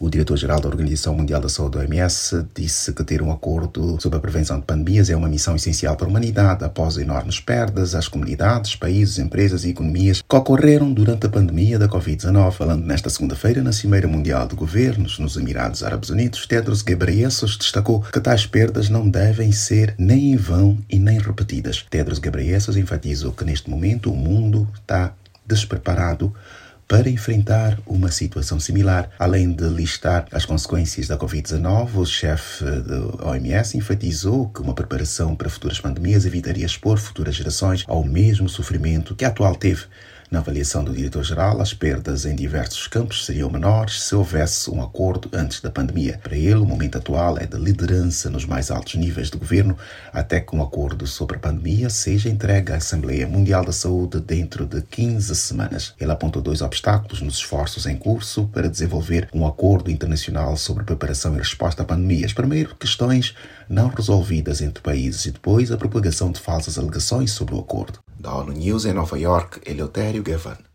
[0.00, 4.20] O diretor-geral da Organização Mundial da Saúde, OMS, disse que ter um acordo sobre a
[4.20, 8.76] prevenção de pandemias é uma missão essencial para a humanidade após enormes perdas às comunidades,
[8.76, 12.52] países, empresas e economias que ocorreram durante a pandemia da Covid-19.
[12.52, 18.00] Falando nesta segunda-feira na Cimeira Mundial de Governos nos Emirados Árabes Unidos, Tedros Ghebreyesus destacou
[18.00, 21.84] que tais perdas não devem ser nem em vão e nem repetidas.
[21.90, 25.12] Tedros Ghebreyesus enfatizou que neste momento o mundo está
[25.44, 26.32] despreparado
[26.88, 29.10] para enfrentar uma situação similar.
[29.18, 35.36] Além de listar as consequências da Covid-19, o chefe da OMS enfatizou que uma preparação
[35.36, 39.84] para futuras pandemias evitaria expor futuras gerações ao mesmo sofrimento que a atual teve.
[40.30, 45.30] Na avaliação do diretor-geral, as perdas em diversos campos seriam menores se houvesse um acordo
[45.32, 46.20] antes da pandemia.
[46.22, 49.74] Para ele, o momento atual é de liderança nos mais altos níveis de governo,
[50.12, 54.66] até que um acordo sobre a pandemia seja entregue à Assembleia Mundial da Saúde dentro
[54.66, 55.94] de 15 semanas.
[55.98, 61.36] Ele apontou dois obstáculos nos esforços em curso para desenvolver um acordo internacional sobre preparação
[61.36, 62.34] e resposta a pandemias.
[62.34, 63.34] Primeiro, questões
[63.66, 67.98] não resolvidas entre países e depois a propagação de falsas alegações sobre o acordo.
[68.28, 70.68] Da ONU News em Nova York, Eleutério Gavan.